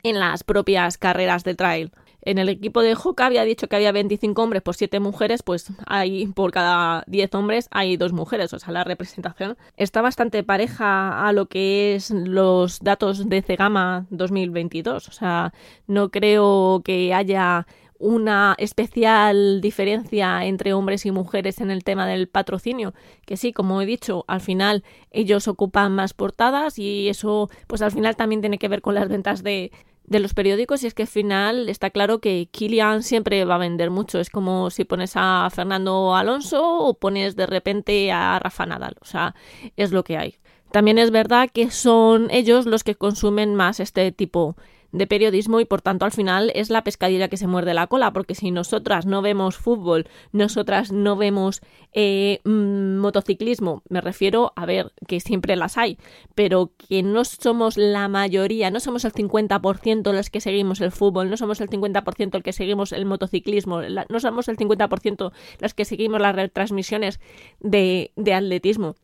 en 0.04 0.20
las 0.20 0.44
propias 0.44 0.98
carreras 0.98 1.44
de 1.44 1.56
trail. 1.56 1.92
En 2.26 2.38
el 2.38 2.48
equipo 2.48 2.82
de 2.82 2.96
Hoka 2.96 3.26
había 3.26 3.44
dicho 3.44 3.68
que 3.68 3.76
había 3.76 3.92
25 3.92 4.42
hombres 4.42 4.62
por 4.62 4.76
7 4.76 5.00
mujeres, 5.02 5.44
pues 5.44 5.68
hay 5.86 6.28
por 6.28 6.52
cada 6.52 7.04
10 7.08 7.36
hombres 7.36 7.68
hay 7.72 7.98
dos 7.98 8.14
mujeres, 8.14 8.54
o 8.54 8.60
sea, 8.60 8.72
la 8.72 8.86
representación 8.86 9.58
está 9.76 10.02
bastante 10.02 10.42
pareja 10.44 11.28
a 11.28 11.34
lo 11.34 11.48
que 11.48 11.96
es 11.96 12.12
los 12.12 12.80
datos 12.80 13.28
de 13.28 13.42
Cegama 13.42 14.06
2022, 14.10 15.10
o 15.10 15.12
sea, 15.12 15.54
no 15.86 16.10
creo 16.10 16.82
que 16.86 17.14
haya 17.14 17.68
una 18.00 18.56
especial 18.58 19.62
diferencia 19.62 20.46
entre 20.46 20.74
hombres 20.74 21.06
y 21.06 21.12
mujeres 21.12 21.62
en 21.62 21.72
el 21.72 21.84
tema 21.84 22.08
del 22.08 22.28
patrocinio, 22.28 22.94
que 23.26 23.38
sí, 23.38 23.54
como 23.54 23.82
he 23.82 23.86
dicho, 23.86 24.26
al 24.28 24.42
final 24.42 24.84
ellos 25.12 25.48
ocupan 25.48 25.94
más 25.94 26.14
portadas 26.14 26.80
y 26.80 27.10
eso 27.10 27.50
pues 27.68 27.82
al 27.82 27.92
final 27.92 28.16
también 28.16 28.42
tiene 28.42 28.58
que 28.58 28.68
ver 28.68 28.82
con 28.82 28.96
las 28.96 29.08
ventas 29.08 29.42
de, 29.44 29.72
de 30.06 30.20
los 30.20 30.34
periódicos 30.34 30.84
y 30.84 30.88
es 30.88 30.94
que 30.94 31.04
al 31.04 31.08
final 31.08 31.70
está 31.70 31.90
claro 31.90 32.20
que 32.20 32.48
Kilian 32.52 33.04
siempre 33.04 33.46
va 33.46 33.56
a 33.56 33.60
vender 33.60 33.90
mucho. 33.90 34.20
Es 34.20 34.30
como 34.30 34.70
si 34.70 34.84
pones 34.84 35.14
a 35.16 35.50
Fernando 35.54 36.16
Alonso 36.16 36.80
o 36.80 36.94
pones 36.94 37.36
de 37.36 37.46
repente 37.46 38.12
a 38.12 38.40
Rafa 38.40 38.66
Nadal. 38.66 38.96
O 39.02 39.06
sea, 39.06 39.36
es 39.78 39.92
lo 39.92 40.04
que 40.04 40.18
hay. 40.18 40.36
También 40.72 40.98
es 40.98 41.12
verdad 41.12 41.50
que 41.54 41.70
son 41.72 42.30
ellos 42.32 42.66
los 42.66 42.84
que 42.84 42.96
consumen 42.96 43.56
más 43.56 43.80
este 43.80 44.12
tipo 44.12 44.58
de 44.94 45.08
periodismo 45.08 45.60
y 45.60 45.66
por 45.66 45.82
tanto 45.82 46.06
al 46.06 46.12
final 46.12 46.52
es 46.56 46.70
la 46.70 46.84
pescadilla 46.84 47.28
que 47.28 47.36
se 47.36 47.48
muerde 47.48 47.74
la 47.74 47.88
cola, 47.88 48.14
porque 48.14 48.36
si 48.36 48.52
nosotras 48.52 49.06
no 49.06 49.22
vemos 49.22 49.58
fútbol, 49.58 50.08
nosotras 50.32 50.92
no 50.92 51.18
vemos 51.18 51.62
eh, 51.94 52.40
mm, 52.46 52.98
motociclismo, 52.98 53.82
me 53.90 54.02
refiero 54.02 54.54
a 54.56 54.66
ver 54.66 54.94
que 55.08 55.20
siempre 55.20 55.56
las 55.56 55.78
hay, 55.78 55.98
pero 56.36 56.72
que 56.78 57.02
no 57.02 57.26
somos 57.26 57.76
la 57.76 58.08
mayoría, 58.08 58.70
no 58.70 58.80
somos 58.80 59.04
el 59.04 59.14
50% 59.14 60.14
los 60.14 60.30
que 60.30 60.40
seguimos 60.40 60.80
el 60.80 60.92
fútbol, 60.92 61.30
no 61.30 61.38
somos 61.38 61.60
el 61.60 61.70
50% 61.70 62.36
el 62.36 62.44
que 62.44 62.54
seguimos 62.54 62.92
el 62.92 63.06
motociclismo, 63.06 63.82
no 63.82 64.20
somos 64.20 64.48
el 64.48 64.58
50% 64.58 65.32
los 65.60 65.74
que 65.74 65.86
seguimos 65.86 66.22
las 66.22 66.36
retransmisiones 66.36 67.20
de, 67.60 68.12
de 68.16 68.34
atletismo. 68.36 68.96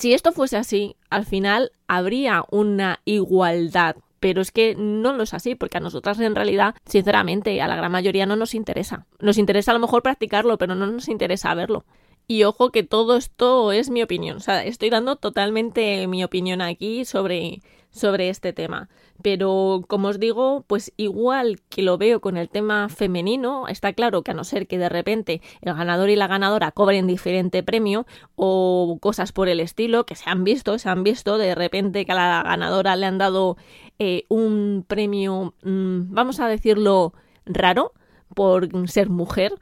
Si 0.00 0.12
esto 0.12 0.32
fuese 0.32 0.56
así, 0.56 0.96
al 1.10 1.24
final 1.24 1.70
habría 1.86 2.44
una 2.50 3.00
igualdad 3.04 3.96
pero 4.20 4.40
es 4.40 4.50
que 4.50 4.74
no 4.76 5.12
lo 5.12 5.22
es 5.22 5.34
así, 5.34 5.54
porque 5.54 5.78
a 5.78 5.80
nosotras 5.80 6.18
en 6.20 6.34
realidad, 6.34 6.74
sinceramente, 6.86 7.60
a 7.60 7.68
la 7.68 7.76
gran 7.76 7.92
mayoría 7.92 8.26
no 8.26 8.36
nos 8.36 8.54
interesa. 8.54 9.06
Nos 9.20 9.38
interesa 9.38 9.70
a 9.70 9.74
lo 9.74 9.80
mejor 9.80 10.02
practicarlo, 10.02 10.58
pero 10.58 10.74
no 10.74 10.86
nos 10.86 11.08
interesa 11.08 11.54
verlo. 11.54 11.84
Y 12.28 12.42
ojo 12.42 12.70
que 12.70 12.82
todo 12.82 13.16
esto 13.16 13.70
es 13.70 13.88
mi 13.88 14.02
opinión, 14.02 14.38
o 14.38 14.40
sea, 14.40 14.64
estoy 14.64 14.90
dando 14.90 15.14
totalmente 15.14 16.08
mi 16.08 16.24
opinión 16.24 16.60
aquí 16.60 17.04
sobre, 17.04 17.62
sobre 17.90 18.30
este 18.30 18.52
tema. 18.52 18.88
Pero 19.22 19.84
como 19.88 20.08
os 20.08 20.18
digo, 20.18 20.64
pues 20.66 20.92
igual 20.96 21.60
que 21.68 21.82
lo 21.82 21.98
veo 21.98 22.20
con 22.20 22.36
el 22.36 22.48
tema 22.48 22.88
femenino, 22.88 23.68
está 23.68 23.92
claro 23.92 24.22
que 24.22 24.32
a 24.32 24.34
no 24.34 24.44
ser 24.44 24.66
que 24.66 24.76
de 24.76 24.88
repente 24.88 25.40
el 25.62 25.74
ganador 25.74 26.10
y 26.10 26.16
la 26.16 26.26
ganadora 26.26 26.72
cobren 26.72 27.06
diferente 27.06 27.62
premio 27.62 28.06
o 28.34 28.98
cosas 29.00 29.32
por 29.32 29.48
el 29.48 29.60
estilo 29.60 30.04
que 30.04 30.16
se 30.16 30.28
han 30.28 30.44
visto, 30.44 30.78
se 30.78 30.88
han 30.88 31.02
visto 31.02 31.38
de 31.38 31.54
repente 31.54 32.04
que 32.04 32.12
a 32.12 32.16
la 32.16 32.42
ganadora 32.42 32.96
le 32.96 33.06
han 33.06 33.18
dado 33.18 33.56
eh, 33.98 34.24
un 34.28 34.84
premio, 34.86 35.54
mm, 35.62 36.12
vamos 36.12 36.40
a 36.40 36.48
decirlo, 36.48 37.14
raro 37.44 37.92
por 38.34 38.68
ser 38.88 39.08
mujer 39.08 39.54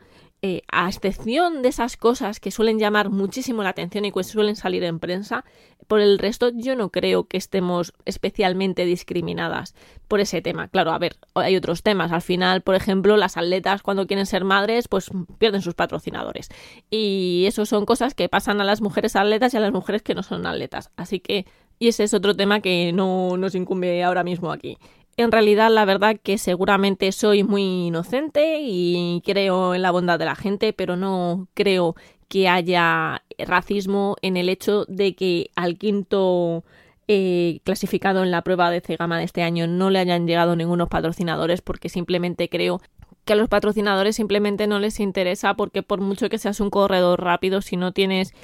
eh, 0.46 0.60
a 0.70 0.90
excepción 0.90 1.62
de 1.62 1.70
esas 1.70 1.96
cosas 1.96 2.38
que 2.38 2.50
suelen 2.50 2.78
llamar 2.78 3.08
muchísimo 3.08 3.62
la 3.62 3.70
atención 3.70 4.04
y 4.04 4.12
que 4.12 4.24
suelen 4.24 4.56
salir 4.56 4.84
en 4.84 4.98
prensa, 4.98 5.42
por 5.86 6.00
el 6.00 6.18
resto 6.18 6.50
yo 6.54 6.76
no 6.76 6.90
creo 6.90 7.24
que 7.24 7.38
estemos 7.38 7.94
especialmente 8.04 8.84
discriminadas 8.84 9.74
por 10.06 10.20
ese 10.20 10.42
tema. 10.42 10.68
Claro, 10.68 10.92
a 10.92 10.98
ver, 10.98 11.16
hay 11.34 11.56
otros 11.56 11.82
temas. 11.82 12.12
Al 12.12 12.20
final, 12.20 12.60
por 12.60 12.74
ejemplo, 12.74 13.16
las 13.16 13.38
atletas 13.38 13.80
cuando 13.80 14.06
quieren 14.06 14.26
ser 14.26 14.44
madres, 14.44 14.86
pues 14.86 15.10
pierden 15.38 15.62
sus 15.62 15.72
patrocinadores. 15.72 16.50
Y 16.90 17.44
eso 17.46 17.64
son 17.64 17.86
cosas 17.86 18.12
que 18.12 18.28
pasan 18.28 18.60
a 18.60 18.64
las 18.64 18.82
mujeres 18.82 19.16
atletas 19.16 19.54
y 19.54 19.56
a 19.56 19.60
las 19.60 19.72
mujeres 19.72 20.02
que 20.02 20.14
no 20.14 20.22
son 20.22 20.46
atletas. 20.46 20.90
Así 20.96 21.20
que, 21.20 21.46
y 21.78 21.88
ese 21.88 22.04
es 22.04 22.14
otro 22.14 22.34
tema 22.34 22.60
que 22.60 22.92
no 22.92 23.36
nos 23.36 23.54
incumbe 23.54 24.02
ahora 24.02 24.24
mismo 24.24 24.52
aquí. 24.52 24.78
En 25.16 25.30
realidad 25.30 25.70
la 25.70 25.84
verdad 25.84 26.16
que 26.20 26.38
seguramente 26.38 27.12
soy 27.12 27.44
muy 27.44 27.86
inocente 27.86 28.58
y 28.60 29.22
creo 29.24 29.74
en 29.74 29.82
la 29.82 29.92
bondad 29.92 30.18
de 30.18 30.24
la 30.24 30.34
gente, 30.34 30.72
pero 30.72 30.96
no 30.96 31.46
creo 31.54 31.94
que 32.28 32.48
haya 32.48 33.22
racismo 33.38 34.16
en 34.22 34.36
el 34.36 34.48
hecho 34.48 34.84
de 34.86 35.14
que 35.14 35.50
al 35.54 35.78
quinto 35.78 36.64
eh, 37.06 37.60
clasificado 37.64 38.22
en 38.22 38.30
la 38.30 38.42
prueba 38.42 38.70
de 38.70 38.80
Cegama 38.80 39.18
de 39.18 39.24
este 39.24 39.42
año 39.42 39.66
no 39.66 39.90
le 39.90 40.00
hayan 40.00 40.26
llegado 40.26 40.56
ningunos 40.56 40.88
patrocinadores 40.88 41.60
porque 41.60 41.88
simplemente 41.88 42.48
creo 42.48 42.80
que 43.24 43.34
a 43.34 43.36
los 43.36 43.48
patrocinadores 43.48 44.16
simplemente 44.16 44.66
no 44.66 44.78
les 44.78 45.00
interesa 45.00 45.54
porque 45.54 45.82
por 45.82 46.00
mucho 46.00 46.28
que 46.28 46.38
seas 46.38 46.60
un 46.60 46.70
corredor 46.70 47.22
rápido 47.22 47.62
si 47.62 47.76
no 47.76 47.92
tienes 47.92 48.34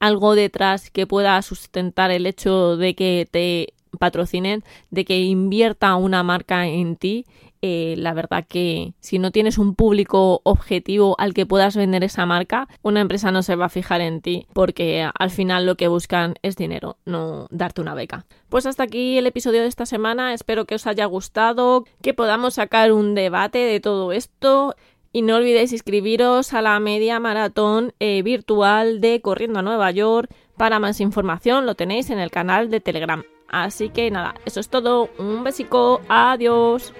algo 0.00 0.34
detrás 0.34 0.90
que 0.90 1.06
pueda 1.06 1.40
sustentar 1.42 2.10
el 2.10 2.26
hecho 2.26 2.76
de 2.76 2.94
que 2.94 3.28
te 3.30 3.74
patrocinen, 3.98 4.64
de 4.90 5.04
que 5.04 5.20
invierta 5.20 5.96
una 5.96 6.22
marca 6.22 6.66
en 6.66 6.96
ti, 6.96 7.26
eh, 7.60 7.96
la 7.98 8.14
verdad 8.14 8.46
que 8.48 8.94
si 9.00 9.18
no 9.18 9.32
tienes 9.32 9.58
un 9.58 9.74
público 9.74 10.40
objetivo 10.44 11.16
al 11.18 11.34
que 11.34 11.46
puedas 11.46 11.76
vender 11.76 12.04
esa 12.04 12.24
marca, 12.24 12.68
una 12.82 13.00
empresa 13.00 13.32
no 13.32 13.42
se 13.42 13.56
va 13.56 13.66
a 13.66 13.70
fijar 13.70 14.00
en 14.00 14.20
ti 14.20 14.46
porque 14.52 15.08
al 15.18 15.30
final 15.30 15.66
lo 15.66 15.76
que 15.76 15.88
buscan 15.88 16.34
es 16.42 16.54
dinero, 16.54 16.98
no 17.04 17.48
darte 17.50 17.80
una 17.80 17.94
beca. 17.94 18.26
Pues 18.48 18.66
hasta 18.66 18.84
aquí 18.84 19.18
el 19.18 19.26
episodio 19.26 19.62
de 19.62 19.68
esta 19.68 19.86
semana, 19.86 20.34
espero 20.34 20.66
que 20.66 20.76
os 20.76 20.86
haya 20.86 21.06
gustado, 21.06 21.84
que 22.00 22.14
podamos 22.14 22.54
sacar 22.54 22.92
un 22.92 23.14
debate 23.14 23.58
de 23.58 23.80
todo 23.80 24.12
esto. 24.12 24.76
Y 25.18 25.22
no 25.22 25.34
olvidéis 25.34 25.72
inscribiros 25.72 26.54
a 26.54 26.62
la 26.62 26.78
media 26.78 27.18
maratón 27.18 27.92
eh, 27.98 28.22
virtual 28.22 29.00
de 29.00 29.20
Corriendo 29.20 29.58
a 29.58 29.62
Nueva 29.62 29.90
York. 29.90 30.30
Para 30.56 30.78
más 30.78 31.00
información 31.00 31.66
lo 31.66 31.74
tenéis 31.74 32.10
en 32.10 32.20
el 32.20 32.30
canal 32.30 32.70
de 32.70 32.78
Telegram. 32.78 33.24
Así 33.48 33.88
que 33.88 34.12
nada, 34.12 34.36
eso 34.44 34.60
es 34.60 34.68
todo. 34.68 35.10
Un 35.18 35.42
besico. 35.42 36.00
Adiós. 36.08 36.94